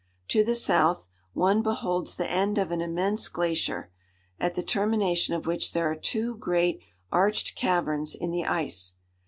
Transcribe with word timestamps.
To 0.29 0.43
the 0.43 0.55
south, 0.55 1.09
one 1.33 1.61
beholds 1.61 2.15
the 2.15 2.27
end 2.27 2.57
of 2.57 2.71
an 2.71 2.81
immense 2.81 3.27
glacier, 3.29 3.91
at 4.39 4.55
the 4.55 4.63
termination 4.63 5.35
of 5.35 5.45
which 5.45 5.73
there 5.73 5.91
are 5.91 5.95
two 5.95 6.37
great 6.37 6.81
arched 7.11 7.55
caverns 7.55 8.15
in 8.15 8.31
the 8.31 8.45
ice. 8.47 8.95